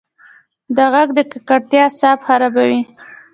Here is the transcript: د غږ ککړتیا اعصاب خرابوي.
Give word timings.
د 0.75 0.77
غږ 0.93 1.09
ککړتیا 1.31 1.83
اعصاب 1.87 2.17
خرابوي. 2.27 2.81